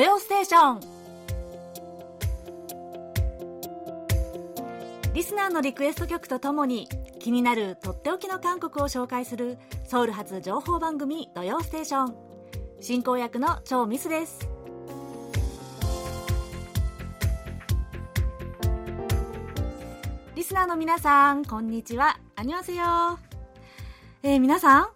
[0.00, 0.80] 土曜ステーション」
[5.12, 6.88] リスナーのリクエスト曲とともに
[7.18, 12.16] 気になるとっておきの韓国を紹介するソウル発情報番組「土曜ステーション」
[12.80, 14.48] 進行役の超ミスです。
[20.34, 22.18] リスナーの皆さんこんにちは。
[22.36, 23.18] 안녕하세요
[24.22, 24.88] えー、皆さん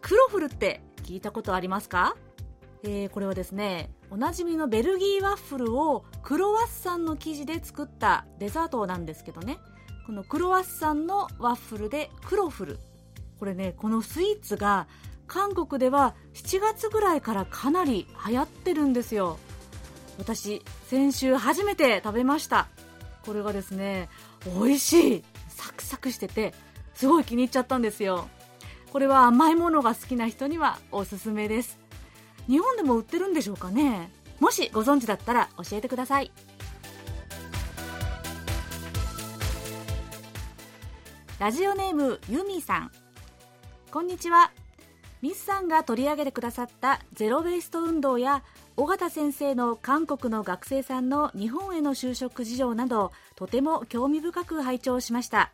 [0.00, 2.14] クロフルって聞いたことありますか？
[2.84, 9.58] えー、これはですねおなじみのベルギーワッフルをクロワッサンの生地で作ったデザートなんですけどね。
[10.06, 12.78] このクロワッサンのワッフルでクロフル。
[13.38, 14.88] これねこのスイーツが
[15.26, 19.38] 韓国では7月ぐらいからかなり流行ってるんですよ。
[20.18, 22.68] 私先週初めて食べました。
[23.26, 24.08] これがですね
[24.46, 25.24] 美味しい。
[25.48, 26.54] サクサクしてて
[26.94, 28.28] すごい気に入っちゃったんですよ。
[28.90, 31.78] これは甘いものが好きな人にはおすすめです。
[32.48, 34.10] 日本でも売ってるんでしょうかね？
[34.40, 36.32] もしご存知だったら教えてください。
[41.38, 42.90] ラジオネームユミさん。
[43.90, 44.50] こんにちは。
[45.20, 48.42] ミスさんが取り上げてくださったゼロ・ウェイスト運動や
[48.76, 55.52] 尾形先生の韓国の学生さんの日本への就職事情などとても興味深く拝聴しました。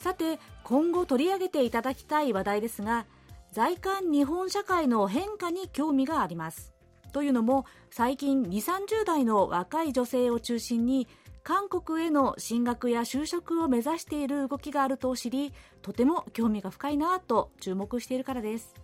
[0.00, 3.06] さて今後取り上げていただきたい話題ですが
[3.52, 6.72] 在韓日本社会の変化に興味があります。
[7.12, 11.08] というのも最近2 3 0代の若い女性を中心に
[11.42, 18.74] 韓国への進学や就職を目指している動きがあると知りとても興味が深いなと注目しているからです。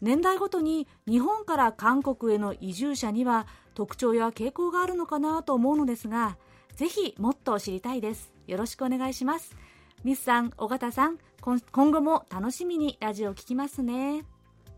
[0.00, 6.36] 年代ごとに日本から韓国への移住者には特徴や傾向があるのかなと思うのですが
[6.74, 8.34] ぜひもっと知りたいです。
[8.48, 9.56] よろしくお願いします。
[10.02, 14.24] ミスさん、尾形さん、今後も楽しみにラジオを聞きますね。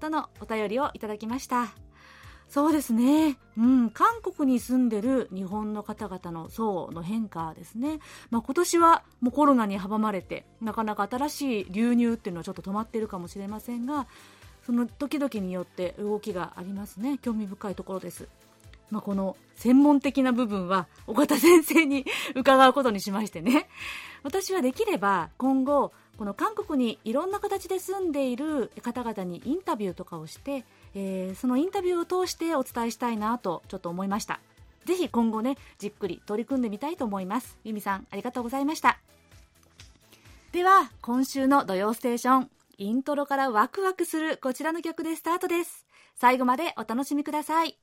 [0.01, 1.69] とのお便りをいただきました。
[2.49, 3.39] そうですね。
[3.57, 8.01] うん、韓国に住んでる日本の方々の層の変化ですね。
[8.31, 14.09] まあ、今年はもうコロナに阻まれて、なかなか新しい流入っていうのはちょっと止まってるかもしれませんが、
[14.65, 17.19] その時々によって動きがありますね。
[17.19, 18.27] 興味深いところです。
[18.91, 22.05] まあ、この専門的な部分は尾形先生に
[22.35, 23.69] 伺うことにしましてね。
[24.23, 34.41] 私はできれば今後この韓国にいろんな形で住んでいる方々にインタビューとかをして、えー、そのインタビューを通してお伝えしたいなとちょっと思いました。
[34.85, 37.59] ぜひ今後ねじっくり取り組んでみたいと思います。
[37.65, 38.99] ゆみさんありがとうございました。
[40.53, 45.87] では今週の「土曜ステーション」イントロからワクワクするこちらの曲でスタートです。
[46.15, 47.79] 最後までお楽しみください。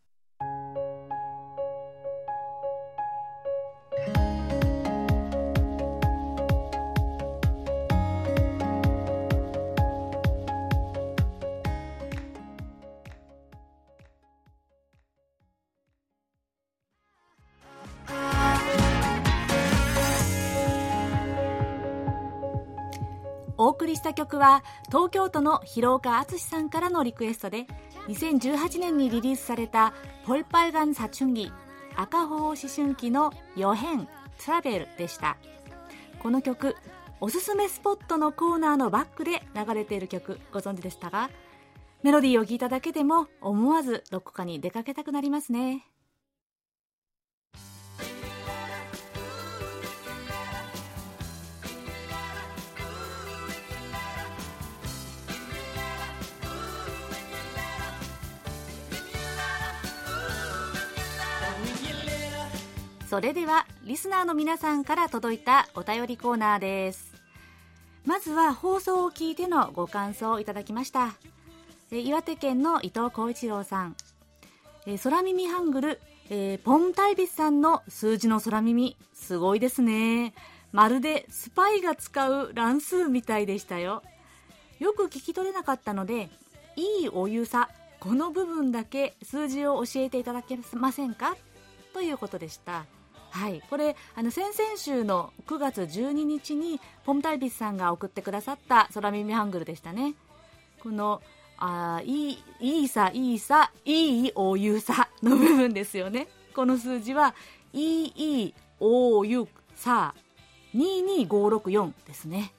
[23.73, 27.65] 送りした曲は東京都の広岡敦さんからのリクエストで
[28.07, 29.93] 2018年にリリースされた
[30.25, 31.51] ポルパイガンサチュンギ
[31.95, 34.07] 赤穂思春期の予変
[34.43, 35.37] トラベルでした。
[36.19, 36.75] この曲
[37.19, 41.29] おすすめスポットのコーナーのバックで流れている曲ご存知でしたが
[42.01, 45.85] メロディーを聴いただけでも思わずどこかに出かけたくなりますね。
[63.13, 67.13] それではリスナーの皆さんから届いたお便りコーナーです。
[68.07, 71.13] まずは放送を聞いてのご感想をいただきました。
[71.91, 73.95] 岩手県の伊藤浩一郎さん。
[75.03, 76.01] 空耳ハングル、
[76.31, 78.97] えー、ポンタイビスさんの数字の空耳。
[79.13, 80.33] すごいですね。
[80.71, 84.01] まるでスパイが使う乱数みたいでしたよ。
[84.79, 86.31] よく聞き取れなかったので
[86.75, 87.69] いいお湯さ
[87.99, 91.37] この部分だけ数字を教えていただけませんか？
[91.93, 92.85] ということでした。
[93.33, 100.13] はい、これあの先々週の9月12日にポムタイビスさんが送ってくださった空耳ハングルでしたね。
[100.79, 101.19] この
[101.57, 106.27] あいいいいさいいさいいお湯さの部分ですよね。
[106.55, 107.33] この数字は
[107.73, 110.13] いいお湯さ
[110.75, 112.53] 22564ですね。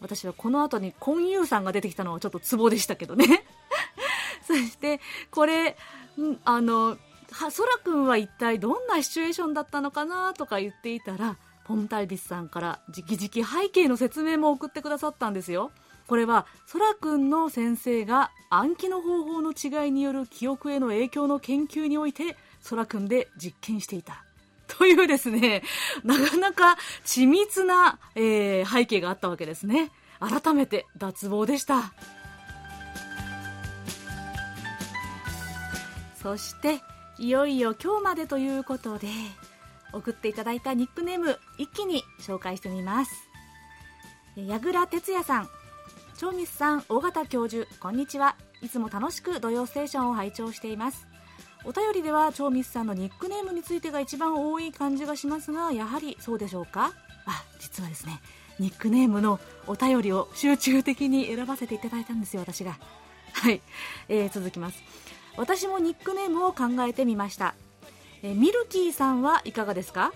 [0.00, 3.46] 私はこの後にコンユーさんが出てきたのはちょっとツボでしたけどね。
[4.44, 5.00] そして
[5.30, 5.76] これ
[6.44, 6.98] あの
[7.36, 11.36] はそらくんは一体どんなシチュエーションだったのかなとか言っていたら
[11.66, 15.70] ポンタイビスさんから直々背景の説明も送ってくださったんですよ
[16.06, 22.36] これはそらくんの先生が暗記の方法の違いによる記憶への影響の研究において
[22.70, 24.24] 空くんで実験していた。
[24.66, 25.62] というですね、
[26.04, 29.90] なかなか緻密な、えー、背景があったわけですね。
[30.20, 31.92] 改めて脱帽でした。
[36.20, 36.80] そして、
[37.18, 39.08] いよいよ今日までということで、
[39.92, 43.12] 送っていただいたニックネーム、一気に紹介してみます。
[44.36, 45.48] 矢倉哲也さん、
[46.18, 48.36] 長光さん、大型教授、こんにちは。
[48.60, 51.06] いつも楽しく土曜ステーションを拝聴しています。
[51.64, 56.92] お便りでは超ミスさんのニックネームについてが一番多い感じがしますがやはりそうでしょうか？
[57.24, 58.20] あ実はですね
[58.60, 62.78] ニックネームのお便りを集中的に選ばせていただいたんですよ私が
[63.32, 63.60] はい、
[64.08, 64.80] えー、続きます
[65.36, 67.54] 私もニックネームを考えてみました、
[68.22, 70.12] え、ミルキーさんはいかがですか？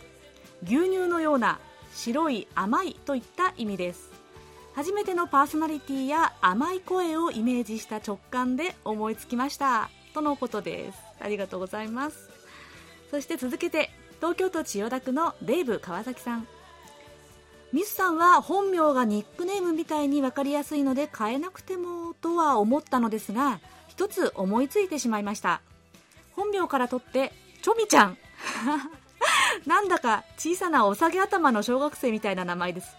[0.63, 1.59] 牛乳のような
[1.95, 4.11] 白い甘いといった意味です。
[4.75, 9.91] 初めてのパーソナリティや甘い声をイメージした直感で思いつきました。
[10.15, 10.99] とのことです。
[11.21, 12.31] ありがとうございます。
[13.11, 16.47] そして続けて東京都千代田区のデーブ川崎さん。
[17.73, 23.61] ミスさんは本名がニックネームみたいに分かりやすいので変えなくてもとは思ったのですが
[24.01, 25.61] 一つ思いついてしまいました。
[26.33, 28.17] 本名から取ってチョミちゃん。
[29.69, 32.97] なんだか小さなお下げ頭の小学生みたいな名前です。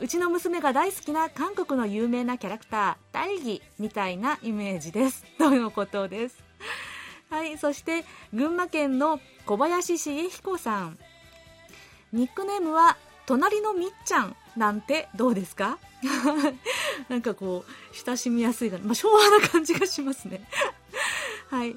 [0.00, 5.24] うちの娘が大好きな韓国の有名なキャラクター大義みたいなイメージです。
[5.38, 6.36] とのことです。
[7.30, 8.04] はいそして
[8.34, 10.98] 群馬県の小林茂彦さん。
[12.12, 14.36] ニックネームは隣のみっちゃん。
[14.56, 15.78] なんてどうですか？
[17.08, 20.46] なんかこう親しみやすいが、まあ、昭和な感じがしますね。
[21.50, 21.76] はい。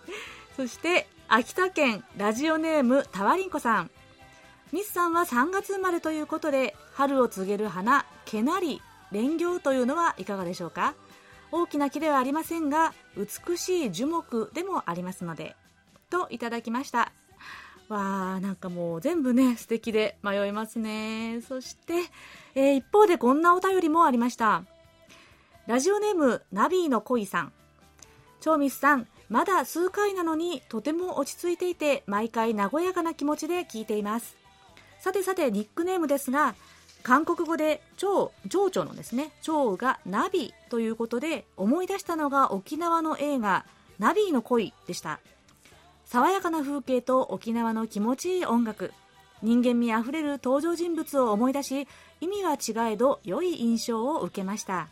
[0.56, 3.92] そして秋田県ラジオネームたわりんこさん。
[4.72, 8.82] ミスさんは3月生まれということで春を告げる花けなり
[9.12, 10.94] 蓮行というのはいかがでしょうか？
[11.52, 15.56] 大きな木ではありませんが美しい樹木でもありますので
[16.10, 17.14] といただきました。
[17.90, 21.42] わあなんかもう全部ね 素敵で迷いますね。
[21.48, 21.94] そして、
[22.56, 24.64] えー、一方でこんなお便りもありました。
[25.68, 27.54] ラジオネームナビーの恋さん。
[28.40, 34.36] 超ミスさんまだ数回なのにとても落ち着いていて毎回和やかな気持ちで聞いています。
[35.00, 36.56] さてさてニックネームですが
[37.04, 43.66] 韓国語で蝶蝶々のですね蝶がナビということで思い出したのが沖縄の映画
[44.00, 45.20] ナビーの恋でした。
[46.10, 48.94] 爽やかな風景と沖縄の気持ちいい音楽。
[49.44, 51.88] 人間味あふれる登場人物を思い出し
[52.22, 54.88] 意味は違えど良い印象を受けました。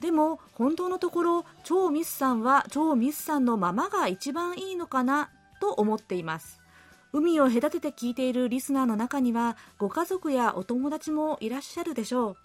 [0.00, 5.30] でも本当のところ超ミスさんは超ミスさんのままが一番いいのかな
[5.62, 6.60] と思っています。
[7.14, 12.36] 海を隔てて聞いているリスナーの中にはご家族やお友達もいらっしゃるでしょう。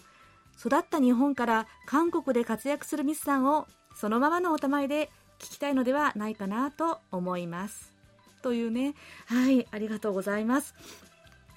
[0.58, 5.12] 育った日本から韓国で活躍するミスさんをそのままのおたまいで
[5.44, 7.92] 聞きたいのではないかなと思います。
[8.42, 8.96] というね。
[9.26, 10.74] はいありがとうございます。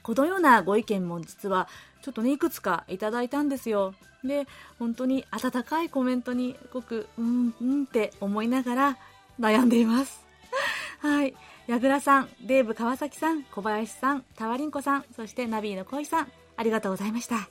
[0.03, 1.69] このようなご意見も実は
[2.03, 3.95] ちょっとねいくつかいただいたんですよ。
[4.25, 4.47] で
[4.79, 8.99] 本当に温かいコメントにごくうんうんって思いながら
[9.39, 10.25] 悩んでいます。
[11.01, 11.35] はい。
[11.67, 17.49] 矢倉さん、デーブ川崎さん、小林さん、タワリンコさん、そしてナビーの恋さん、ありがとうございました。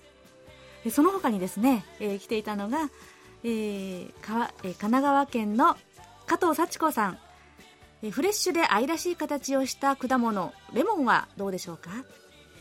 [0.90, 2.90] その他にですね、えー、来ていたのが、
[3.44, 5.76] えーかえー、神奈川県の
[6.26, 7.20] 加藤幸子さん、
[8.02, 11.92] え、フレッシュで愛らしい形をした果物、レモンはどうでしょうか？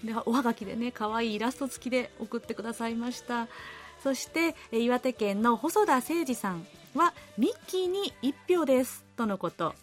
[0.04, 3.48] でおはがきでね、可愛いイラスト付きで送ってくださいました。
[4.02, 9.74] そして、岩手県の細田誠二さんは、ミッキーに1票です、とのこと。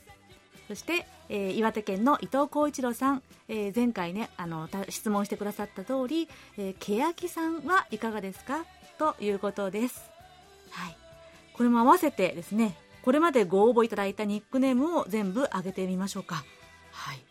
[0.67, 8.63] そして、えー、岩手県の伊藤浩一郎さん、えー、前回ねあの質問してくださった通り、えー、欅さんはいかがですか？
[8.97, 10.09] ということです。
[10.69, 10.95] はい。
[11.53, 16.43] これも合わせてですね、これまでご応募いただいたニックネームを全部挙げてみましょうか。
[16.91, 17.24] はい。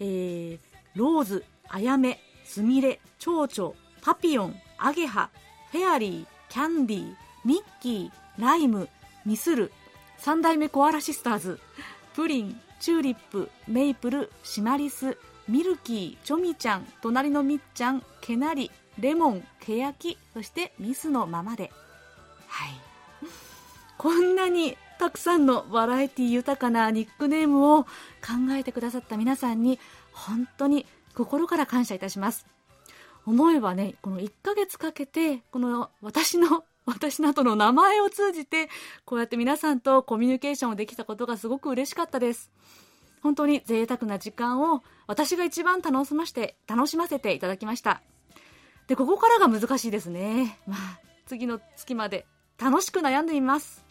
[0.00, 0.58] えー、
[0.94, 5.30] ローズ、あやめ、すみれ、ちょうちょ、パピヨン、アゲハ、
[5.70, 8.88] フェアリー、キャンディー、ミッキー、ライム、
[9.26, 9.70] ミスル、
[10.18, 11.60] 三代目コアラシスターズ、
[12.14, 15.18] プリン、チューリップ、メイプル、シマリス、
[15.48, 21.70] ミルキー、チョミちゃん、隣のみっちゃん、けなり、レモン、けやき、そしてミスのままで。
[22.46, 22.70] はい。
[23.96, 27.88] こんなにたくさんのバラエティ豊かなニックネームを考
[28.50, 29.78] えてくださった皆さんに
[30.12, 32.46] 本当に心から感謝いたします。
[33.26, 38.70] 思えばね、この1ヶ月かけて、この私の 私などの名前を通じて、
[39.04, 42.50] こうやって皆さんとコミュニケーションをできたことがすごく嬉しかったです。
[43.20, 48.00] 本当に贅沢な時間を私が一番楽しまして、楽しませていただきました。
[48.86, 50.58] で、ここからが難しいですね。
[50.66, 52.26] まあ、次の月まで
[52.58, 53.87] 楽しく悩んでみます。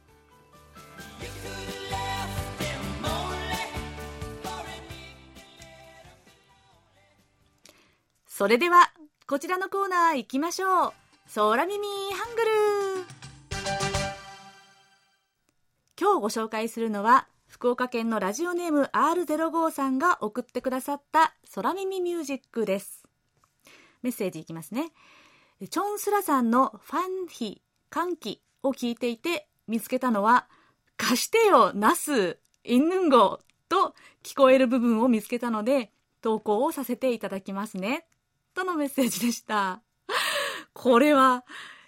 [8.37, 8.91] それでは
[9.25, 10.93] こちらのコーナー行きましょう。
[11.33, 12.51] 空耳ハングル
[15.99, 23.05] 今日ご紹介するのは福岡県のラジオネーム R05 さんが送ってくださった空耳ミュージックです。
[24.03, 24.91] メッセージいきますね。
[25.71, 30.45] チョンスラさんのファンヒ歓喜を聞いていて見つけたのは
[30.95, 35.91] 貸してよナスインヌンゴと聞こえる部分を見つけたので
[36.21, 38.05] 投稿をさせていただきますね。
[38.57, 39.81] とのメッセージでした
[40.73, 41.45] これは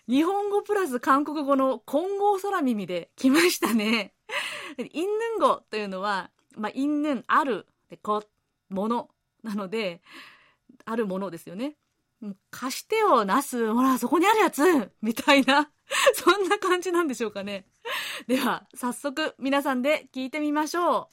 [0.07, 4.13] 日本語プラス韓国語の混合空耳で来ましたね
[4.77, 8.23] インヌン語というのは、まあ、インヌンあるでこ
[8.69, 9.09] もの
[9.43, 10.01] なので
[10.85, 11.73] あるものですよね
[12.51, 13.73] 貸してよ、ナス。
[13.73, 15.71] ほら、そこにあるやつみたいな、
[16.13, 17.65] そんな感じなんでしょうかね。
[18.27, 21.09] では、早速、皆さんで聞いてみましょ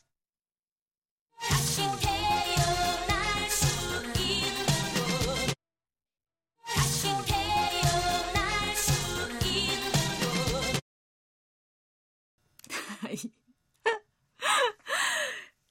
[1.92, 1.95] う。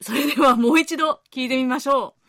[0.00, 2.22] それではもう一度聞いてみましょう。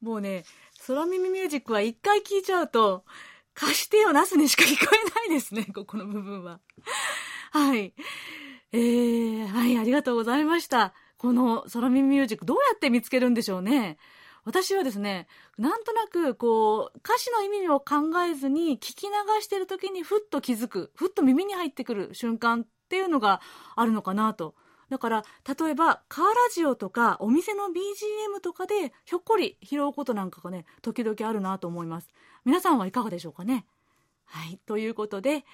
[0.00, 0.44] もうね、
[0.86, 3.04] 空耳ミュージックは一回聞いちゃうと、
[3.54, 6.60] 貸してよなすにしか聞こえないですね、 ここの部分は。
[7.50, 7.94] はい。
[8.72, 10.94] えー、はい、ありがとうございました。
[11.16, 13.98] この空耳ミュージックどうやって見つけるんでしょうね。
[14.44, 15.26] 私はですね、
[15.58, 19.12] なんとなく、こう、歌詞の意味を考えずに聞き流
[19.42, 23.40] してる時にふっと気づく、ふっと耳に入ってくる瞬間っていうのが
[23.74, 24.54] あるのかなと
[24.90, 25.24] だから、
[25.58, 32.08] 例えば、カーラジオとか、お店の BGM とかで、ひょっこり拾うことなんかがね、時々あるなと思います。
[32.44, 33.66] 皆さんはいかがでしょうかね？
[34.24, 34.58] はい。
[34.66, 35.44] ということで、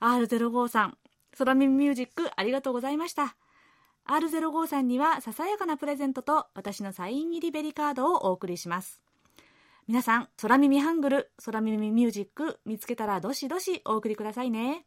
[0.00, 0.98] R05 さん、
[1.36, 3.36] 空耳ミュージックありがとうございました。
[4.06, 9.00] R05 さんには、ささやかなプレゼントと、私のサイン入りベリカードをお送りします。
[9.88, 14.86] 皆さん、空耳ハングル、空耳ミュージック見つけたらどしどしお送りくださいね。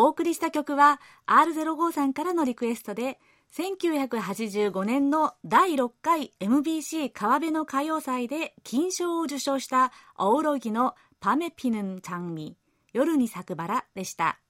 [0.00, 3.18] お送りした曲は R05 さんからのリクエストで
[3.54, 12.56] 1985年の第6回 MBC 川辺の歌謡祭で金賞を受賞したオウロギのパメピヌンちゃんみ
[12.94, 14.40] 夜に咲くバラでした。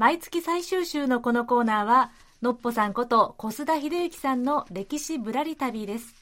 [0.00, 6.14] 毎月最終週のこのコーナーは、のっぽさんこと小須田秀幸さんの歴史ぶらり旅です。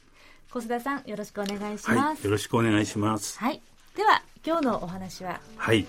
[0.50, 1.96] 小須田さん、よろしくお願いします。
[1.96, 3.38] はい、よろしくお願いします。
[3.38, 3.62] はい。
[3.96, 5.40] では、今日のお話は？
[5.56, 5.86] はい。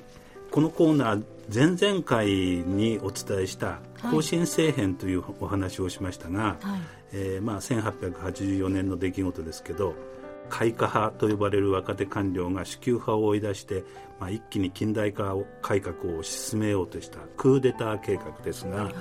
[0.52, 3.80] このコーナー、前々回にお伝えした
[4.12, 6.82] 甲信政変というお話をしましたが、はい、
[7.14, 9.96] えー、まあ、1884年の出来事ですけど、
[10.50, 13.84] 開化派と呼ばれる若手官僚が主級派を追い出して、
[14.20, 18.94] まあ、一気に近代化改革を推し進めようとしたクーデター計画ですが、はい、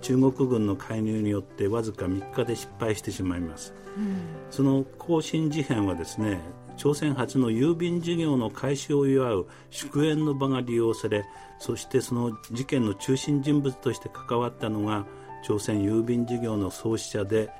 [0.00, 4.18] 中国軍の介入によってわずか3日で失敗してしまいます、うん、
[4.50, 6.40] その更新事変はですね
[6.76, 11.24] 朝鮮初の郵便事業の開始を祝う祝宴の場が利用され
[11.58, 15.06] そしてその事件の中心人物として関わったのが
[15.42, 17.50] 朝鮮郵便事業の創始者で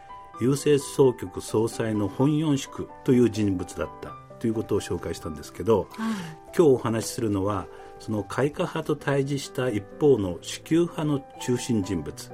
[0.40, 6.14] 郵政総局総裁の本四宿という人物だったということを紹介したんですけど、はい、
[6.54, 7.66] 今日お話しするのは
[7.98, 12.32] その開化派と対峙した一方の主級派の中心人物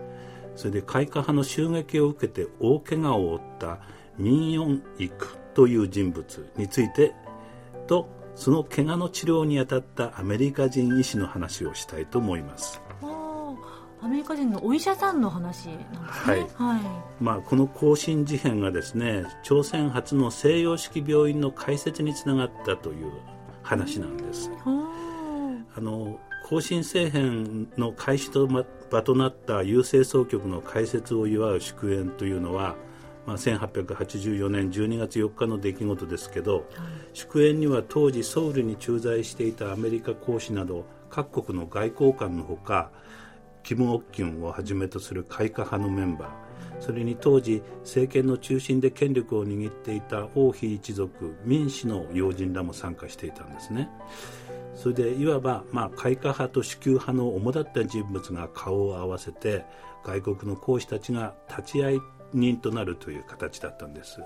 [0.56, 3.80] それで開化派の襲撃を受けて大怪我を負った
[4.18, 7.14] ミン・ヨンイクという人物について
[7.86, 12.80] とその怪我の治療に当たったアメリカ人医師の話をしたいと思います。
[14.02, 16.32] アメリカ人のお医者さんの話なんですね。
[16.32, 16.40] はい。
[16.40, 16.44] は
[16.78, 16.80] い、
[17.20, 23.12] まあこの更新事変がですね、朝鮮初の西洋式病院の開設につながったという
[23.62, 24.50] 話なんです。
[25.74, 26.18] あの
[26.48, 28.64] 更新政変の開始と場
[29.02, 32.74] となった郵政総局の開設を祝う祝宴というのは、
[33.24, 36.64] まあ、1884年12月4日の出来事ですけど、はい、
[37.14, 42.90] 祝宴には当時ソウルに駐在していたアメリカ公使など各国の外交官のほか
[43.62, 46.80] キム・オッキュンをはじめとする開化派のメンバー。
[46.80, 53.88] それに当時政権の中心で権力を握っていた王妃一族民主の要人らも参加していたんですね。
[54.74, 59.64] それでいわば、まあ、開化派と支給派の主だった人物が顔を合わせて
[60.02, 62.00] 外国の公使たちが立ち会い
[62.32, 64.20] 人となるという形だったんです。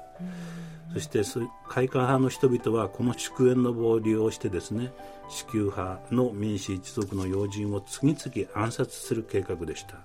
[0.92, 1.22] そして
[1.68, 4.92] 開化派の人々はこの祝宴の場を利用してですね
[5.28, 9.96] 支給派の民主一族の要人を次々暗殺する計画でした。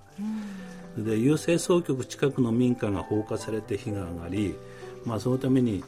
[0.98, 4.55] で郵政総局近くの民家が放火されて火が上がり、
[5.05, 5.84] まあ、そのために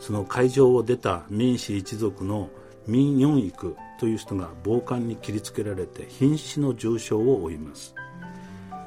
[0.00, 2.50] その会場を出た民主一族の
[2.86, 7.94] 民四育という人が暴漢に切りつけられて瀕死の重傷を負います。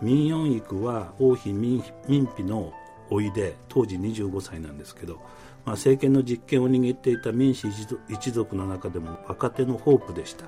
[0.02, 2.74] 民四育は王妃民妃の
[3.10, 5.16] 甥で当時25歳なんですけど、
[5.66, 7.68] まあ、政権の実権を握っていた民主
[8.10, 10.46] 一族の中でも若手のホープでした。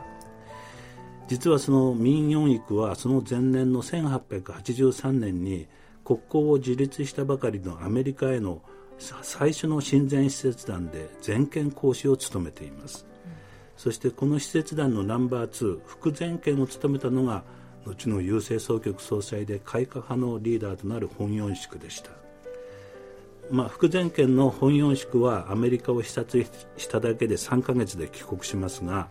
[1.27, 5.67] 実はその民四育はその前年の1883年に
[6.05, 8.61] 国交を樹立したばかりのアメリカへの
[8.97, 13.31] 最初の親善使節団で全権講師を務めています、うん、
[13.75, 17.43] そしてこの使節団のナンバー2副全権を務めたのが
[17.87, 22.11] 後の郵政総局総裁で改革派のリーダーとなる本四宿でした。
[23.49, 26.45] まあ、副全権の本四宿はアメリカを視察
[26.75, 29.07] しただけで3ヶ月で帰国しますが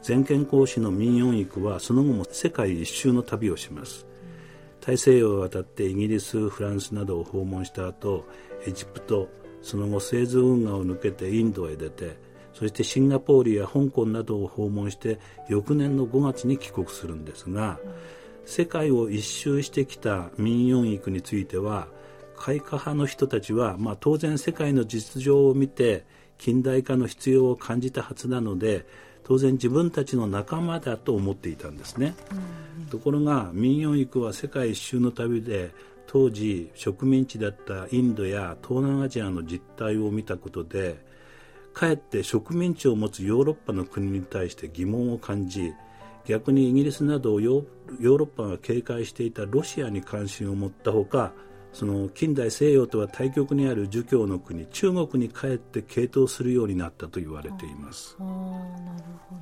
[0.00, 4.06] 全権公使の民四育はその後も世界一周の旅をします。
[4.80, 8.24] 大西洋を渡ってイギリスフランスなどを訪問した後
[8.66, 9.28] エジプト
[9.60, 12.16] その後スエズ運河を抜けてインドへ出て
[12.54, 17.78] そしてシンガポールや香港などを訪問して翌年の5月に帰国するんですが、
[18.50, 21.86] 世界を一周してきた民四育については
[22.36, 26.04] 開化派の人たちは、まあ、当然世界の実情を見て
[26.36, 28.86] 近代化の必要を感じたはずなので
[29.22, 32.16] 当然自分たちの仲間だと思っていたんですね、
[32.80, 35.70] うん、ところが民謡育は世界一周の旅で
[36.08, 40.98] 当時植民地だったインドや東南アジアの実態を見たことで
[41.72, 45.72] かえって植民地を持つヨーロッパの国に対して疑問を感じ
[46.26, 51.32] 逆にイギリスなどヨーロッパが警戒していたロシアに関心を持ったほか
[51.72, 58.16] その近代西洋とは対極にある儒教の国中国に帰って傾倒するようになったと言われています。
[58.18, 58.28] あな
[58.96, 59.40] るほど。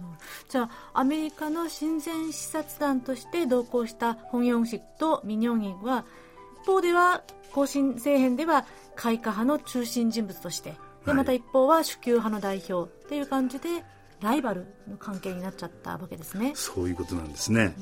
[0.49, 6.05] じゃあアメリカの親善視察団として同行したホン・ヨンシクとミニョンギンは
[6.62, 10.75] 一方では後進政変では開化派の中心人物として
[11.07, 13.85] でまた一方は主級派の代表っていう感じで
[14.21, 16.53] ライバルの関係になっちゃったわけですね。
[16.55, 17.75] そういうことなんですね。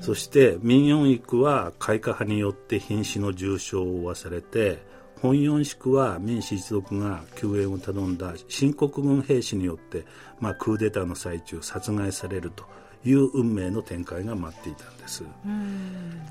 [0.00, 4.78] そして民四育は開化派によって瀕死の重傷を負わされて
[5.22, 10.04] 本四宿は民主一族が救援を頼んだ新国軍兵士によって、
[10.40, 12.64] まあ、クーデターの最中殺害されると
[13.04, 15.24] いう運命の展開が待っていたんです。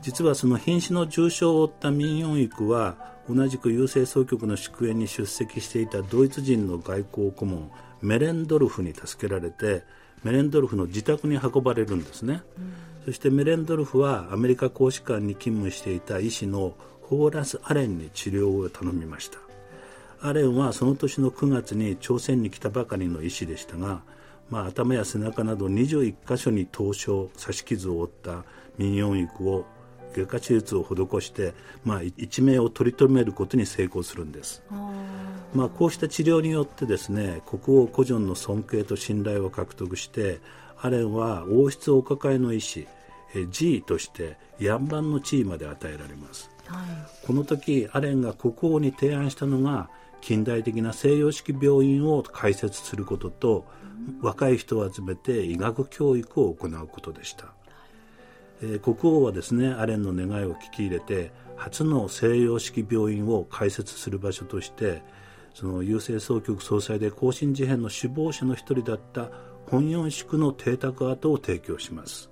[0.01, 7.71] 実はその瀕死の重傷を負った民四育は同じく郵政総局の祝宴に出席していたドイツ人の外交顧問
[8.05, 9.83] メレンドルフに助けられて
[10.23, 12.73] メレンドルフの自宅に運ばれるんですね、うん、
[13.05, 19.37] そしてメレンドルフはアメリカ公使館に勤務していた医師のホーラス・アレンに治療を頼みました。
[20.21, 24.01] アレンはその年の9月に朝鮮に来たばかりの医師でしたが、
[24.49, 28.43] まあ、頭や背中など21箇所に凍傷刺し傷を負った
[28.77, 29.65] 民謡育を
[30.15, 34.63] 外科手術を施して、まあ、一命を取り留めることに成功するんです。
[35.53, 40.39] まあ、こうした治療によってですね国王古ンの尊敬と信頼を獲得して
[40.81, 42.87] アレンは王室お抱えの医師
[43.49, 49.89] G としてヤンバンの地位まで与えられます、はい、この時アレンが国王に提案したのが
[50.21, 53.65] 近代的な西洋式病院を開設することと、
[54.21, 57.53] 若い人を集めて医学教育を行うことでした
[58.61, 65.03] え、国王はですねアレンの願いを聞き入れて初の西洋式病院を開設する場所として
[65.53, 69.29] その郵政総局総裁で更新事変の首謀者の一人だった
[69.67, 72.29] 本四宿の邸宅跡を提供します。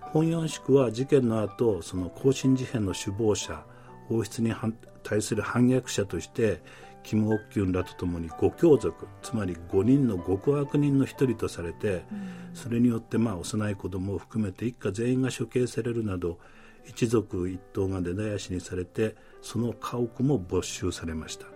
[0.00, 3.64] 本四宿は事件の後その更新事変の首謀者
[4.08, 4.54] 王室に
[5.02, 6.62] 対する反逆者として
[7.08, 12.04] キム・オッキュンらとともに五教族つまり5人の極悪人の一人とされて、
[12.52, 16.38] それによってまあ幼い子供を含めて一家全員が処刑されるなど
[16.84, 21.46] 一族一党が出だやしにされてその家屋も没収されました、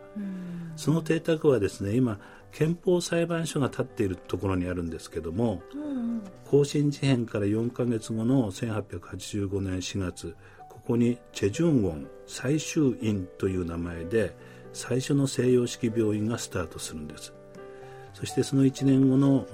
[0.76, 2.18] その邸宅はですね今
[2.50, 5.60] 憲法裁判所が建っているところにあるんですけども、
[6.46, 10.34] 更新事変から4か月後の1885年4月
[10.70, 14.34] ここにチェジュンウォン最終院という名前で
[14.72, 17.32] 最初の西洋式病院がスタートするんです。
[18.14, 19.46] そしてその1年後の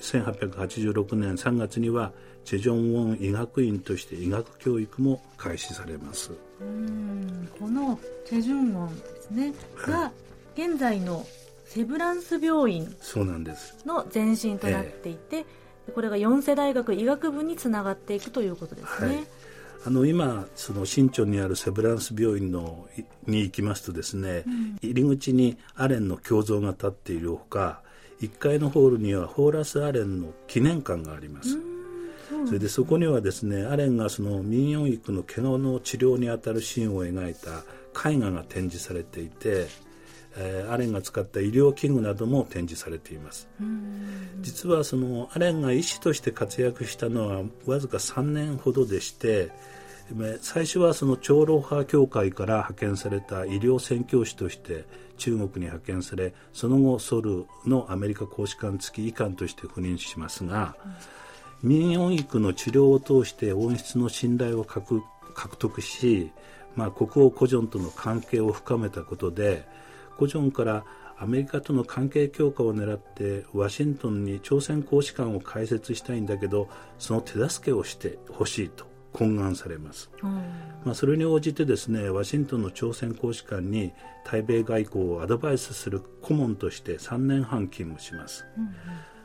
[0.00, 2.12] 1886年3月には
[2.44, 6.32] チェジョンウォン医学院として医学教育も開始されます。
[6.60, 9.54] うんこのチェジョンウォンですね。
[9.86, 10.12] が
[10.56, 11.26] 現在の
[11.64, 13.76] セブランス病院そうなんです。
[13.84, 15.44] の前身となっていて、
[15.94, 19.26] これが四世大学医学部につながっていくということですね、はい
[19.84, 22.88] あの今その新町にあるセブランス病院の
[23.26, 27.82] に行きますとですね、うん、入り口にアレンの胸像が立っているほか
[28.20, 31.58] 1階のホールにはホーラス・アレンの記念館があります、
[32.46, 39.66] それでそこにはですねアレンがその民謡育の怪我の治療にあたるシーンを描いた絵画が展示されていて
[40.38, 43.48] えー、アレンが使った医療器具なども展示されています。
[44.40, 49.50] 実はそのアレンが医師として活躍したのはわずか3年ほどでして
[50.40, 54.84] 最初はその長老派協会から派遣された医療宣教師として
[55.16, 60.76] 中国に派遣されその後ソルのアメリカ公使館付き医官として赴任しますが、
[61.62, 65.02] 民謡育の治療を通して温室の信頼を獲
[65.58, 66.30] 得し、
[66.76, 69.66] まあ、国王コジョンとの関係を深めたことで
[70.16, 70.84] コジョンから
[71.18, 80.30] アメリカとの関係強化を狙ってワシントンに朝鮮公使館を開設したいんだけどその手助けをしてほしいと懇願されます、うん、
[80.84, 83.92] まあ、それに応じてですねワシントンの朝鮮公使館に
[84.24, 88.74] 対米外交をアドバイスする顧問として3年半勤務します、うんうん、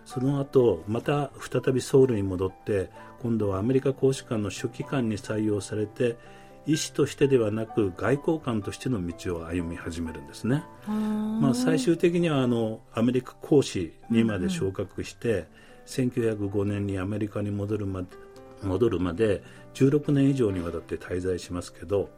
[0.05, 2.89] その後また再びソウルに戻って
[3.21, 6.17] 今度はアメリカ公使館の書記官に採用されて
[6.65, 15.47] 医師としてではなく外交官としての道を歩み始めるんですね、まあ、最終的にはあのアメリカ公使にまで昇格して、うんうん、
[15.85, 18.07] 1905年にアメリカに戻るまで
[18.63, 19.43] 戻るまで
[19.73, 22.09] 16年以上にわたって滞在しますけど、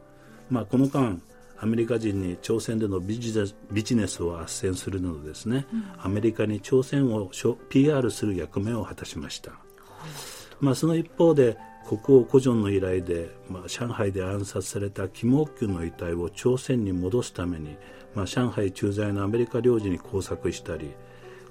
[0.50, 1.20] まあ、この間
[1.58, 7.30] アメリカ人に朝鮮でのビジネスビジネスを斡旋するなどですね、うん、アメリカに朝鮮を
[7.70, 9.52] PR する役目を果たしました、
[10.60, 17.76] まあ、その一方で国王古城の依頼で、まあ、上海で暗殺されたキム・オッキュの遺体を朝鮮に戻すために、
[18.14, 20.90] まあ、上海駐在のアメリカ領事に工作したり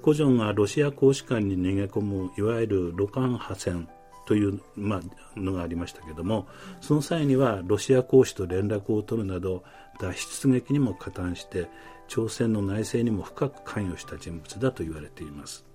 [0.02, 3.88] 古城がロシア公使館に逃げ込むいわゆるロカン派戦
[4.26, 6.48] という、まあ、のがありましたけども
[6.82, 9.64] その際にはロシア公使と連絡を取るなど
[10.00, 11.70] 脱出劇にも加担して
[12.08, 15.66] 朝鮮の内政にも深く関与した人物だと言われています。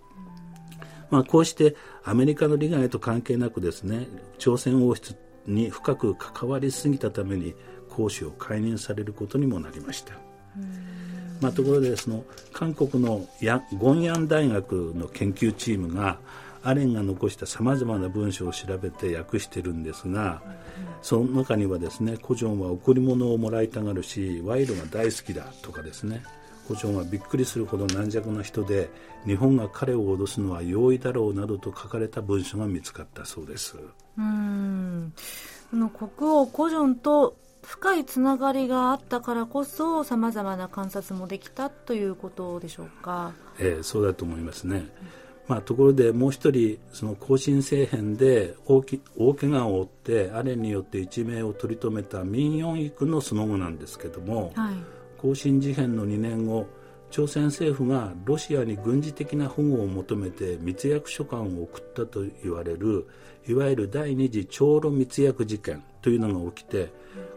[1.10, 5.16] まあ、こうしてアメリカの利害と関係なくですね朝鮮王室
[5.46, 7.54] に深く関わりすぎたために
[7.88, 10.14] 講師を解任されることにもなりました。
[11.40, 16.18] まあ、ところでその韓国のヤゴンヤン大学の研究チームが
[16.64, 20.42] アレンが残したさまざまな文章を調べて訳してるんですが、
[21.00, 26.22] その中にはですね古城は贈り物をもらいたがるし賄賂が大好きだとかですね
[26.68, 28.90] 胡蝶はびっくりするほど軟弱な人で
[29.24, 33.76] 日本が彼を脅すのは容易だろうなどと書かれた文書が見つかったそうです。
[34.18, 35.12] うん。
[35.70, 44.86] この国王コジョンと深いつながりがあったからこそさまざまな観察もできたということでしょうか、えー、そうだと思いますね、
[45.48, 56.66] まあ、ところでもう一人その後進政変で大き大怪我を負ってアレンによって一命を取り留めた民謡育のその後なんですけども、はい更新事変の2年後
[57.10, 63.06] 朝鮮政府がロシアに軍事的な保護を求めて密約書簡を送ったと言われる
[63.46, 66.92] いわゆる第二次長露密約事件というのが起きて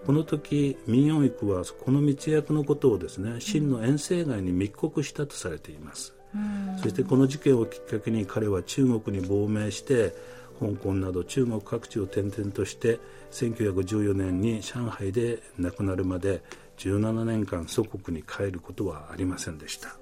[0.05, 6.13] この時民謡育はこの密約のことをですね真の遠征外に密告したとされています。
[6.81, 10.15] そしてこの事件をきっかけに彼は中国に亡命して
[10.59, 12.99] 香港など中国各地を転々として
[13.31, 16.41] 1914年に上海で亡くなるまで
[16.87, 19.95] 17年間祖国に帰ることはありませんでした。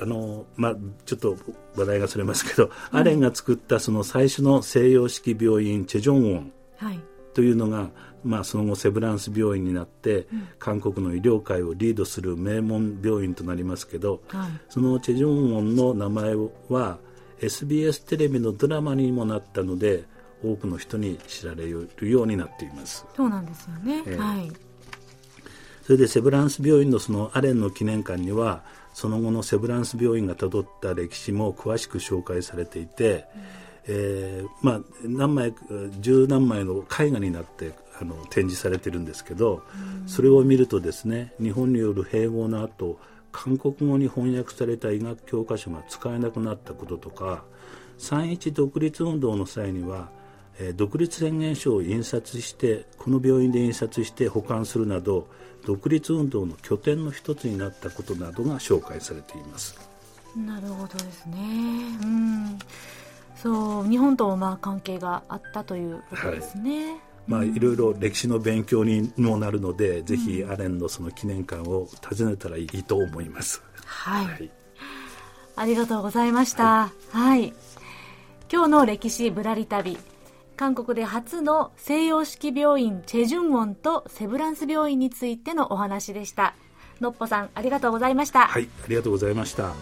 [0.00, 1.36] あのまあ、ちょっと
[1.76, 6.52] 話題がそれますけど、アレンが作ったその最初の西洋式病院チェジョンウォン。
[7.34, 7.90] というのが、
[8.24, 16.34] まあ、その後セブランス病院になって、うん、韓国の医療界をリードする名門病院となりますけど、はい、そのチェジョンウォンの名前
[16.68, 16.98] は
[17.40, 20.04] SBS テレビのドラマにもなったので
[20.44, 23.06] 多くの人に知られるようになっています。
[23.14, 24.67] そうなんですよね、えー、はい
[25.88, 33.24] それでセブランス病院のそのアレンの記念館にはその後のセブランス病院がたどった歴史も詳しく紹介されていて、
[33.88, 35.54] うん、えー、まあ、何枚
[35.98, 39.62] 十何枚の絵画になってあの展示されてるんですけど、
[40.02, 43.00] うん、それを見るとですね日本による併合の後
[43.32, 47.44] 韓国語に翻訳された医学教科書が使えなくなったこととか
[47.98, 50.10] 3.1独立運動の際には
[50.60, 55.28] え独立宣言書を印刷してこの病院で印刷して保管するなど
[55.68, 59.78] 独立運動の拠点の一つになったことなどが紹介されています。
[60.34, 61.36] なるほどですね。
[62.02, 62.58] うん。
[63.36, 67.00] そう日本ともまあ関係があったということですね、はい。
[67.26, 73.62] まあ、いろいろ歴史の勉強にもなるので、うん、ぜひアレンのその記念館を訪ねたらいいと思います。
[73.84, 74.24] はい。
[74.24, 74.50] はい、
[75.54, 76.64] ありがとうございました。
[76.64, 77.54] はい、はい。
[78.50, 79.98] 今日の歴史ぶらり旅、
[80.58, 86.54] 韓国で初の西洋式病院チェジュンウォンとセブランス病院についてのお話でした。
[87.00, 88.48] のっぽさんありがとうございました。
[88.48, 89.72] はいありがとうございました。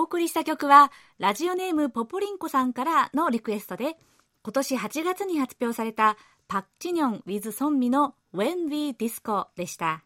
[0.00, 3.98] お送りした曲は、ラジオネームポポリンコさんからのリクエストで、
[4.42, 6.16] 今年8月に発表された
[6.48, 10.02] パクチニョン with ソンミの When We Disco でした。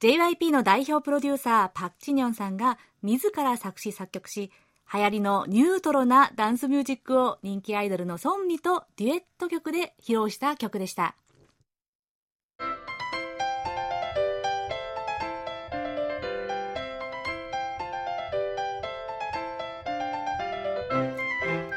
[0.00, 4.52] JYP の代表プロデューサーパクチニョンさんが自ら作詞作曲し、
[4.94, 11.16] 流行りのニュートロなダンスミュージックを人気アイドルのソンミとデュエット曲で披露した曲でした。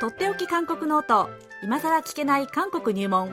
[0.01, 1.29] とっておき韓国ノート
[1.61, 3.29] 今さら聞けない韓国入門。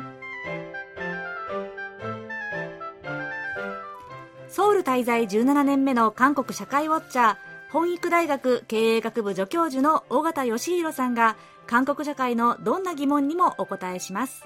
[4.50, 7.36] ソウル滞在17年目の韓国社会ウォッチャー
[7.70, 14.44] 本育大学経営学部助教授の尾形義弘さんが韓国社会のどんな疑問にもお答えします。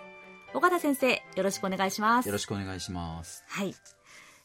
[0.54, 2.26] 尾形先生よろしくお願いします。
[2.26, 3.42] よろしくお願いします。
[3.48, 3.74] はい。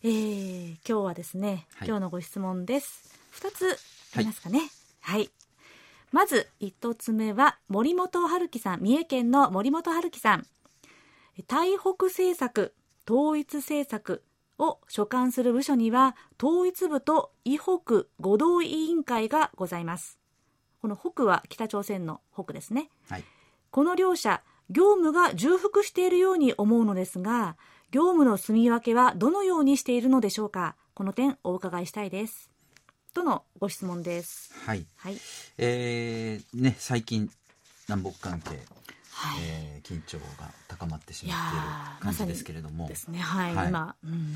[0.03, 3.15] えー、今日はですね、はい、今日のご質問です。
[3.39, 3.77] 2つ
[4.15, 4.61] ありますかね。
[5.01, 5.36] はい、はい
[6.11, 10.45] まず一つ目は森本春樹さん、三重県の森本春樹さん。
[11.47, 12.73] 台北政策、
[13.09, 14.23] 統一政策
[14.57, 20.17] を所管する部署には、統一部と伊北合同委員会がございます。
[20.81, 22.89] この北は北朝鮮の北ですね。
[23.09, 23.23] はい、
[23.69, 27.57] この両者、業務が重複しているように思うのですが、
[27.91, 30.75] 業務の住み分けはどのようにしているのでしょうか。
[30.93, 32.49] この点お伺いしたいです。
[33.17, 34.53] とのご質問です。
[34.63, 34.85] はい。
[34.95, 35.17] はい。
[35.57, 37.31] えー、ね、最近、
[37.87, 38.49] 南北関係、
[39.11, 41.65] はい、えー、緊張が高まってしまっている
[42.01, 42.83] 感じですけれども。
[42.83, 43.95] ま、ですね、はい、はい、今。
[44.03, 44.35] うん、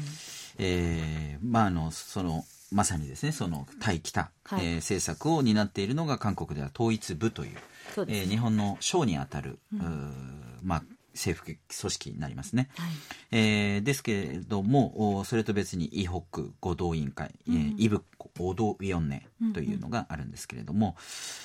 [0.57, 10.83] えー、まあ、あの、その、まさにですね、その対北、はい、えー、政策を担っているのが韓国では統一部という、うね、えー、日本の省にあたる、うん、まあ、
[11.13, 12.69] 政府組織になりますね。
[12.77, 12.89] はい、
[13.31, 18.03] えー、ですけれども、それと別にイホック合同委員会、うん、えー、イブ
[18.35, 20.95] 合同ウィオンネというのがあるんですけれども、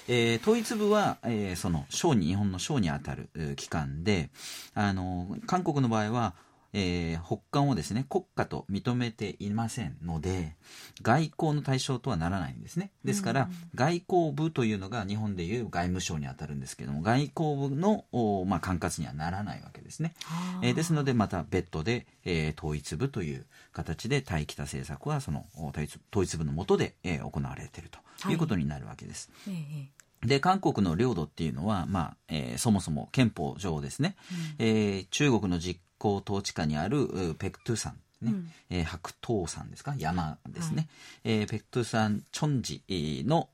[0.08, 4.30] うんうん、えー、統一部は、えー、その省に、日本の省にあたる機関で、
[4.74, 6.34] あの、韓国の場合は、
[6.78, 10.56] えー、北韓をですね、国家と認めていませんので、
[11.00, 12.90] 外交の対象とはならないんですね。
[13.02, 18.04] ですから、外交部というのが日本でいう外務省にあたるんですけども、外交部の、
[18.46, 20.14] まあ、管轄にはならないわけですね。
[20.62, 29.30] えー、ですので、また別途で、えー、統一部という形で対北政策はその統一統一部の下で、えー、行われているということになるわけです。
[29.46, 29.90] はい
[30.24, 34.16] で、韓国の領土っていうのは、まあ、えー、そもそも憲法上ですね、
[34.58, 39.94] うん、えー、中国の実行統治下にあるペクトゥ山ね、うん、えー、白桃山ですか？
[39.98, 40.88] 山ですね、はい、
[41.24, 42.82] えー、ペクトゥサンチョンジ
[43.26, 43.48] の、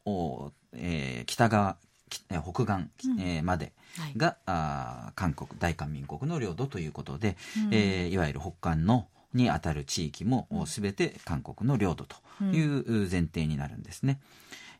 [0.72, 1.76] えー、北側
[2.08, 2.88] 北岸、
[3.20, 3.72] えー、まで
[4.16, 14.20] が、はい、あ韓国大韓民国の領土ということで、うん、えー、いわゆる北韓のにあたる地域もすべて韓国の領土という前提になるんですね。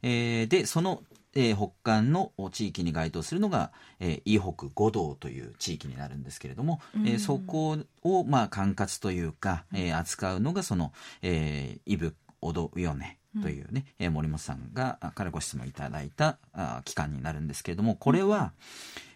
[0.03, 1.03] うん、えー、でその
[1.35, 10.93] えー、北韓の地域に該当するのが、えー、伊北五道という地域になるんですけれども、うん、えー、そこを、まあ、管轄というか、えー、扱うのがその、
[11.23, 18.53] えー、イブ・オド・ウヨネというね、うん、森本さんがからご質問いただいたあ機関になるんですけれどもこれは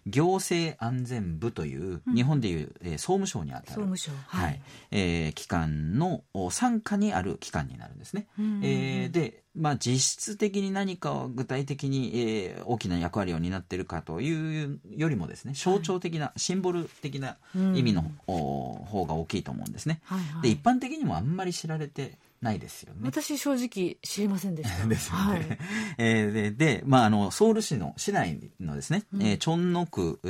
[0.07, 3.83] 行政安全部という、日本でいう、えー、総務省にあたる
[4.27, 4.45] はい。
[4.45, 4.61] はい、
[4.93, 8.29] えー、機関の傘下にある機関になるんですね。
[8.39, 20.01] えー、でまあ、実質的に何かを具体的に、えー、大きな役割を担っているかというよりもですね象徴的な、はい、シンボル的な意味の、方が大きいと思うんですね。
[20.05, 23.01] はいはい、で一般的にもあんまり知られてないですよね。
[23.05, 24.85] 私正直知りませんでした。
[24.87, 25.23] ですよね。
[25.25, 25.59] はい、
[25.99, 30.21] えー、でで、まあ、あのソウル市の市内のですね、うん、えー、チョンノ区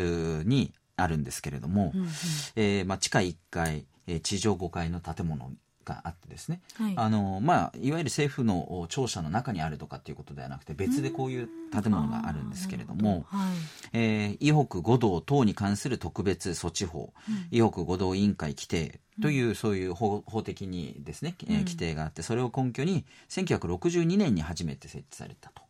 [0.47, 2.09] にあるんですけれども、うんうん、
[2.57, 5.51] えー、まあ、地下1階、えー、地上5階の建物
[5.95, 13.57] があってですね、はい、あのまあ、いわゆる政府の庁舎の中にあるとかっていうことではなくて別でこういう建物があるんですけれども、はい、
[13.93, 25.66] えー、伊北五道等に関する特別措置法、うん、伊北五道委員会規定という、そういう法法的にですね、えー、規定があってそれを根拠に1962年に初めて設置されたと。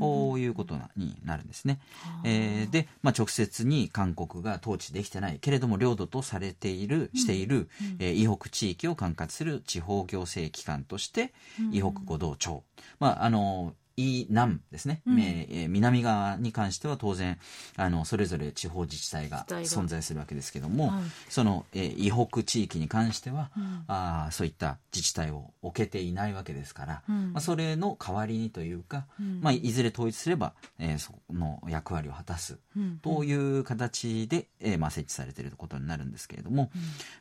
[0.00, 1.80] こういうことになるんですね。
[2.24, 11.32] えー、で、まあ、直接に韓国が統治できてないけれども領土とされているしている、うん、えー、伊北地域を管轄する地方行政機関として、
[11.72, 12.64] 伊北五道庁、
[13.00, 13.87] まああの以
[14.28, 17.38] 南ですね、うん、え南側に関しては当然
[17.76, 29.06] あのそれぞれ地方自治体が存在するわけですけども、はい、その、えー、以北地域に関しては、うん、あそういった自治体を置けていないわけですから、うん、まあ、それの代わりにというか、
[29.40, 32.58] まあ、いずれ統一すれば、えー、その役割を果たす
[33.02, 36.70] という形で、えーまあ、設置されていることになるんですけれども、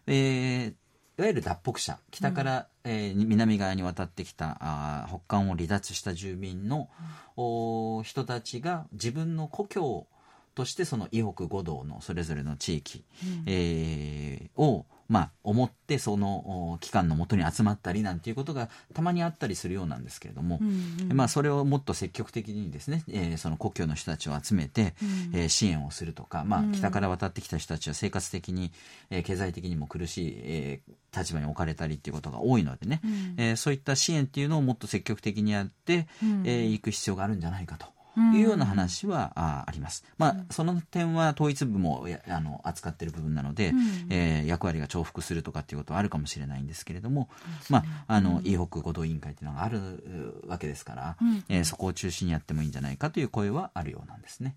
[0.07, 0.73] うん、えー
[1.17, 6.89] いわゆる脱北者北から、うん、えー、南側に渡ってきたあ北韓を離脱した住民の、
[7.35, 10.07] うん、人たちが自分の故郷
[10.53, 24.95] としてその伊北五道のそれぞれの地域、うん、えー、をまあ、思ってその機関のもとに集まったりなんていうことがたまにあったりするようなんですけれども、うんうん、まあ、それをもっと積極的にですね、えー、その故郷の人たちを集めて、
[25.33, 28.71] うん、えー、支援をするとか、まあ、北から渡ってきた人たちは生活的に、
[29.09, 37.96] えー、経済的にも苦しい、えー、立場に置かれたりっていうことが多いのでね、うん、えー、そういった支援っていうのをもっと積極的にやって、うん、えー、行く必要があるんじゃないかと。
[38.33, 40.03] いうような話はああります。
[40.17, 47.29] まあ、その点は統一部もあの扱っている部分なので、うん、えー、役割が重複するとかっていうことはあるかもしれないんですけれども、
[47.69, 54.55] まあ、あの、伊北合同委員会っていうのがあるわけですから、うん、えー、そこを中心にやってもいいんじゃないかという声はあるようなんですね。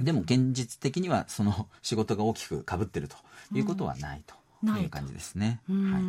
[0.00, 3.16] でも現実的にはその仕事が大きくかぶってると
[3.52, 4.34] いうことはないと
[4.78, 5.60] いう感じですね。
[5.68, 6.04] はい、なる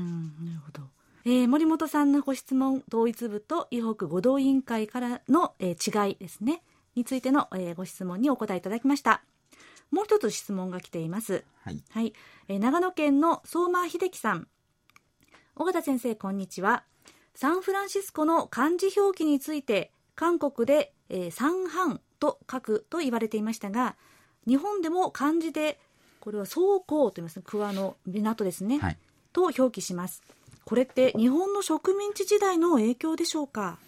[0.65, 0.98] ほど。
[1.31, 6.63] えー、森本さんのご質問統一部と伊北合同委員会からの、えー、違いですね。
[6.95, 9.21] についての、えー、ご質問にお答えいただきました。
[9.91, 11.45] もう一つ質問が来ています。
[11.63, 12.13] はい、はい、
[12.47, 14.47] えー、長野県の相馬秀樹さん。
[15.55, 16.83] 尾形先生こんにちは。
[17.35, 23.95] サンフランシスコの漢字表記について韓国で、えー、三藩と書くと言われていましたが
[24.47, 25.79] 日本でも漢字で
[26.21, 28.97] これは倉庫と言います桑の港ですね、はい、
[29.31, 30.23] と表記します
[30.69, 33.79] これって日本の植民地時代の影響でしょうか？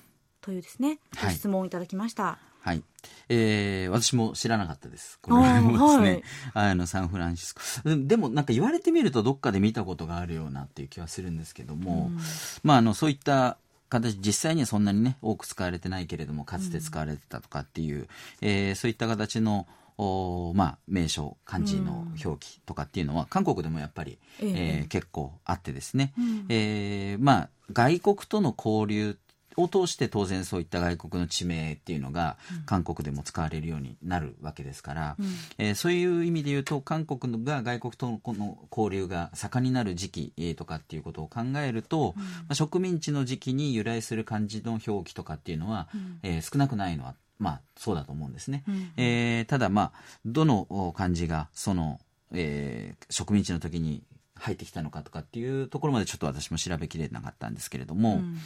[0.41, 2.39] というですね、はい、質問をいただきました。
[2.59, 2.81] はい。
[3.29, 5.19] えー、私も知らなかったです。
[5.21, 6.23] これもですね、
[6.55, 7.61] はい、あの、サンフランシスコ。
[7.85, 12.19] でも、なんか言われてみるとどっかで見たことがあるようなっていう気はするんですけども、うん、
[12.63, 13.57] まあ、あの、そういった
[13.89, 18.07] 形、実際にはそんなにね、多く使われてないけれども、かつて使われてたとかっていう、うん、
[18.41, 19.67] えー、そういった形の、
[20.03, 29.15] おまあ、名称漢字の表記とかっていうのは、韓国でもやっぱり、えー、えー、結構あってですね、うん、えー、まあ、外国との交流
[29.57, 35.25] を通して当然そういった外国の地名っていうのが韓国でも使われるようになるわけですから、うん、
[35.57, 48.63] えー、そういう意味で言うと韓国が外国とのこの交流が盛んになる時期とかっていうことを考えると、うん、まあ、植民地の時期に由来する漢字の表記とかっていうのは、うん、えー、少なくないのはまあ、そうだと思うんですね。
[48.67, 49.91] うん、えー、ただ、まあ、
[50.25, 51.99] どの漢字がその、
[52.31, 54.03] えー、植民地の時に
[54.35, 58.37] 入ってきたのかとかっていうところまでちょっと私も調べきれなかったんですけれども、うん、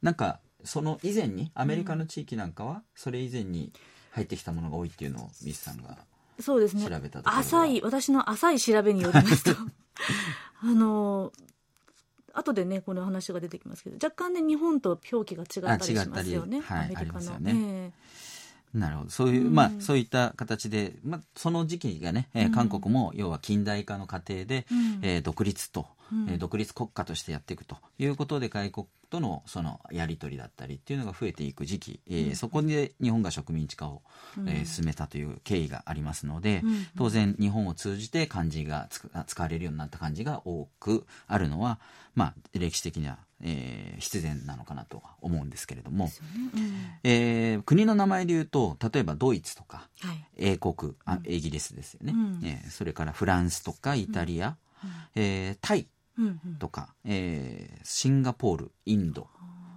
[0.00, 3.72] なんかその以前にアメリカの地域なんかはそれ以前に
[4.12, 5.98] 入ってきたものが多いっていうのをミスさんが
[6.40, 6.88] そうですね。
[6.88, 9.50] 調べた浅い私の浅い調べによりますと。
[10.62, 11.32] あの
[12.32, 16.60] 後でねこの話が出てきますけど若干ね日本と表記が違ったりしますよね。
[16.60, 17.38] はい、アメリカの。
[17.40, 17.92] ね、えー、
[18.74, 19.10] なるほど。
[19.10, 34.02] そういう、うん、まあそういった形で、まあ、その時期がね、えー、韓国も要は近代化の過程で、うん、えー、独立と、うん、独立国家としてやっていくということで外国とのそのやり取りだったりっていうのが増えていく時期、えー、そこで日本が植民地化を、
[34.46, 36.62] えー、進めたという経緯がありますので、
[36.96, 38.88] 当然日本を通じて漢字が
[39.26, 41.80] 使われるようになった漢字が多くあるのは、
[42.14, 46.12] まあ、歴史的にはえー、必然なのかなとは思うんですけれども、ね。
[46.54, 46.72] うん、
[47.04, 55.86] えー、国の名前で言うと例えばドイツとか、はい、英国あイギリスですよね、うん、えー、それからフランスとかイタリア、うん、えー、タイ
[56.58, 59.28] とか、うんうん、えー、シンガポールインド。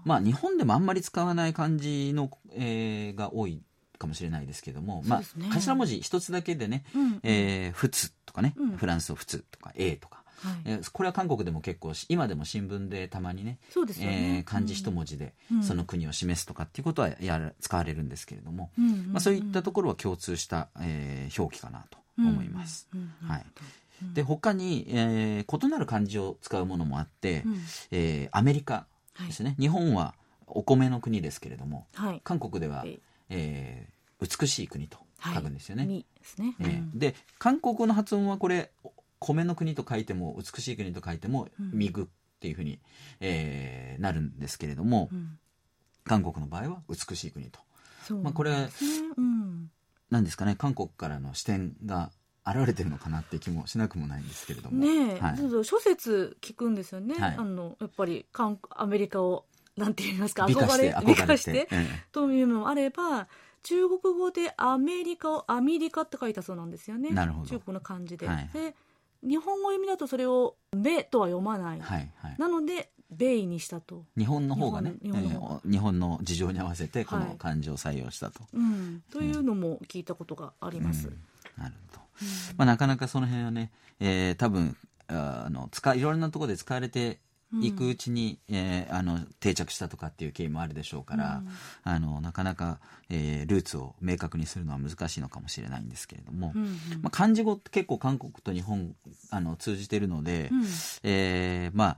[0.03, 3.61] まあ日本でもあんまり使わない漢字の、えー、が多い
[3.97, 22.87] かもしれないですけども、まあ、頭文字一つだけでね、うんえー、仏とかね、うん、フランスを仏とか A とか、はい、えー、これは韓国でも結構今でも新聞でたまにねそうですね、えー、漢字一文字でその国を示すとかっていうことはやる使われるんですけれども、うんうんうん、まあ、そういったところは共通した、えー、表記かなと思います。
[22.93, 23.45] うんうんうん、はい。
[24.13, 27.53] で他に、えー、異なる漢字を使うものもあって、うん、
[27.91, 28.85] えー、アメリカ
[29.25, 30.13] ですね、はい、日本は
[30.47, 32.83] お米の国ですけれども、はい、韓国では、
[33.29, 35.85] えー、美しい国と書くんですよね。
[35.85, 38.71] はいですね、えー、で韓国の発音はこれ
[39.24, 42.05] 米の国と書いても美しい国と書いても「みぐ」っ
[42.39, 42.80] ていうふうに、
[43.19, 45.39] えー、なるんですけれども、うん、
[46.03, 47.59] 韓国の場合は美しい国と。
[48.21, 48.69] まあ、これ、
[49.17, 49.71] うん、
[50.09, 50.55] なんですかね。
[50.57, 52.11] 韓国からの視点が
[52.45, 54.78] 現れてるのかなって気もしなくもないんですけれども。
[54.78, 57.15] ねえ、はい、諸説聞くんですよね。
[57.15, 59.45] はい、あのやっぱり韓アメリカを
[59.78, 61.69] なんて言いますか憧れ美化して、
[62.11, 63.28] というのもあれば
[63.63, 67.11] 中国語でアメリカをアメリカって書いたそうなんですよね。
[67.11, 67.49] なるほど。
[67.49, 68.28] 中国の漢字で。
[68.28, 68.76] はい、で
[69.24, 74.05] 日本語読みだとそれを「べ」とは読まない、はいはい、なので「ベイ」にしたと。
[74.17, 81.17] 日本の方がね日本の,、えー、日本の事情に合わせてこの漢字を採用したと、はい、うん、というのも聞いたことがあります、うん、
[81.57, 84.76] なるほど、うん、まあ、なかなかその辺はね、えー、多分
[85.07, 87.19] あの使いろんなところで使われて
[87.61, 91.41] 行くうちに、うん、えー、あの定着したとかっていう経緯もあるでしょうから、
[91.85, 92.79] うん、あのなかなか、
[93.09, 96.69] えー、ルーツを明確にするのは難しいのかもしれないんですけれども、うんうん、
[97.01, 98.95] まあ、漢字語って結構韓国と日本
[99.29, 100.63] あの通じてるので、うん、
[101.03, 101.97] えー、まあ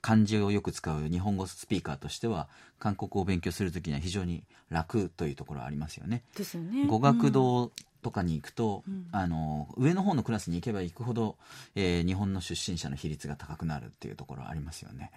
[0.00, 2.48] 漢字をよく使う日本語スピーカーとしては
[2.78, 6.22] 韓国語を勉強するときには非常に楽というところはありますよね。
[6.36, 6.86] ですよね。
[6.86, 7.70] 語学堂
[8.04, 11.36] とかに行くと、うん、あの上の方のクラスに行けば行くほど、
[11.74, 15.10] えー、日本の出身者の比率が高くなるっていうところはありますよね。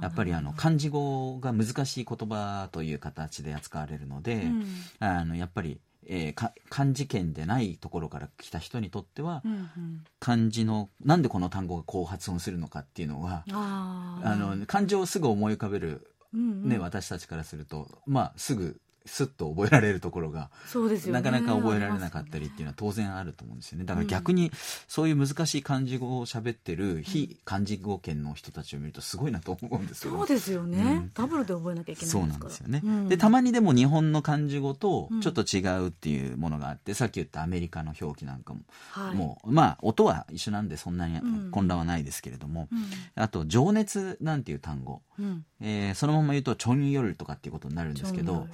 [0.00, 4.64] やっぱりあの漢字語が難しい言葉という形で扱われるので、うん、
[5.00, 23.84] あのやっぱりえー、漢字圏でないところから来た人にとっては、うんうん、漢字のなんでこの単語がこう発音するのかっていうのはあの漢字をすぐ思い浮かべる、うんうん、ね、私たちからすると、まあ、すぐすっと覚えられるところがそうですよ、ね、なかなか覚えられなかったりっていうのは当然あると思うんですよね。
[23.84, 24.50] だから逆に
[24.88, 30.12] そういう難しい漢字語を喋ってる非漢字語圏の人たちを見るとすごいなと思うんですよ。
[30.12, 41.20] そうですよね、うん、ダブルで覚えなきゃいけないそうなんですよね、うん、でたまにでも日本の漢字語とちょっと違うっていうものがあって、さっき言ったアメリカの表記なんかも、はい、もうまあ音は一緒なんでそんなに
[41.50, 42.68] 混乱はないですけれども、
[43.14, 48.44] あと情熱なんていう単語、うん、えー、そのまま言うとチョンヨルとかっていうことになるんですけど、はい、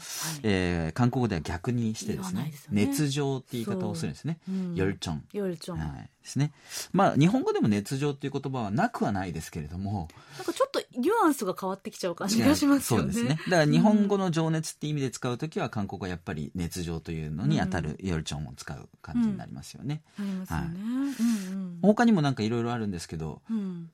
[0.42, 4.38] えー、韓国語では逆にしてですね、ね、熱情って言い方をするんですね。
[4.74, 5.24] ヨルチョン。
[5.32, 5.78] ヨルチョン。
[5.78, 6.10] はい。
[6.26, 6.52] ですね。
[6.92, 10.08] まあ、日本語でも熱情っていう言葉はなくはないですけれども。
[10.36, 13.12] なんかちょっとニュアンスが変わってきちゃう感じがしますよね。
[13.12, 13.40] そうですね。
[13.48, 20.02] だから日本語の情熱って意味で使うときは、韓国はやっぱり熱情というのに当たるヨルチョンを使う感じになりますよね。
[20.18, 20.64] うん、ありますよね。
[20.64, 23.90] はい、うんうん、他にもなんかいろいろあるんですけど、うん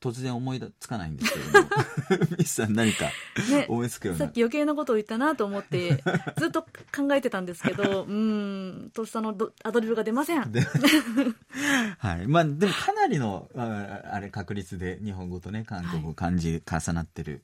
[0.00, 1.68] 突然思いつかないんですけども。
[2.38, 3.10] ミスさん何か
[3.68, 6.02] 思いつくような、ね、さっき余計なことを言ったなと思って
[6.38, 10.52] ずっと考えてたんですけど うんとっさのアドリブが出ません。
[11.98, 12.26] はい。
[12.26, 17.42] まあでもかなりのあれ確率で日本語とね韓国語漢字重なってる、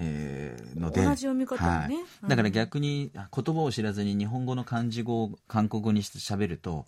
[0.00, 2.28] えー、ので同じ読み方ね、はい。
[2.28, 6.84] だから逆に言葉を知らずに日本語の漢字語を韓国語にして喋ると、はい、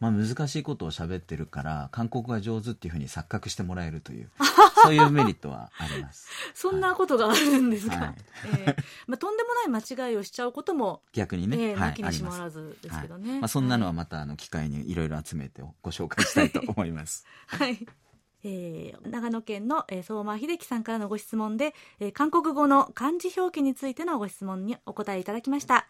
[0.00, 4.30] まあ、難しいことを喋ってるから韓国語が上手っていうふうに錯覚してもらえるという
[4.82, 6.28] そういうメリットはあります。
[6.54, 8.14] そんなことがあるんですか、はい、
[8.46, 8.76] えー、
[9.08, 17.26] まあ、とんでもない間違いをしちゃうことも逆にね、えー、はい、にしもらずですけどね、まあ、そんなのはまたあの機会にいろいろ集めてご紹介したいと思います。
[17.46, 17.86] はい
[18.44, 25.88] えー、長野県の、えー、相馬秀樹さんからのご質問で、えー、韓国語の漢字表記についてのご質問にお答えいただきました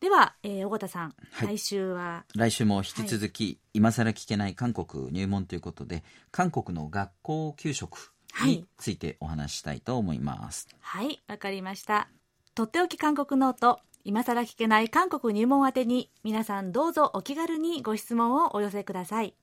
[0.00, 2.24] では、えー、尾形さん、はい、来週は？
[2.36, 8.12] 来週も引き続き、はい、今更聞けない韓国入門ということで韓国の学校給食
[8.44, 10.68] についてお話したいと思います。
[10.80, 12.08] はい、わかりました。
[12.54, 19.34] とっておき韓国ノート、今更聞けない韓国入門宛てに、皆さんどうぞお気軽にご質問をお寄せください。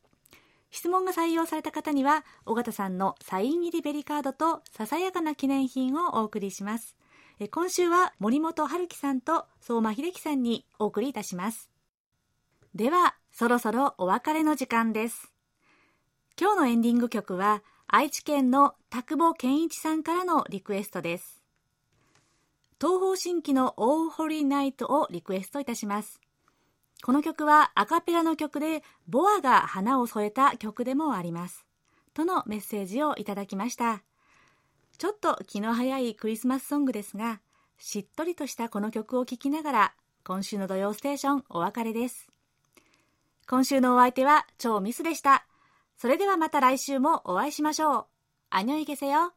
[0.74, 6.98] 質問が採用された方には、尾形さんのサイン入りベリカードとささやかな記念品をお送りします。
[7.52, 11.70] 今週は森本春樹さんと相馬秀樹さんにお送りいたします。
[12.74, 15.32] では、そろそろお別れの時間です。
[16.42, 21.40] 今日のエンディング曲は、愛知県の田久保健一さんからのリクエストです。
[22.82, 26.20] 東方神起のオーホリーナイトをリクエストいたします。
[27.04, 31.66] この曲はアカペラの曲で、ボアが花を添えた曲でもあります。
[32.14, 34.04] とのメッセージをいただきました。
[34.97, 37.41] ちょっと気の早いクリスマスソングですが、
[37.78, 39.93] しっとりとしたこの曲を聴きながら、
[40.24, 42.30] 今週の土曜ステーションお別れです。
[43.49, 45.45] 今週のお相手は超ミスでした。
[45.97, 48.06] それではまた来週もお会いしましょう。
[48.49, 49.34] アニョイゲセよ。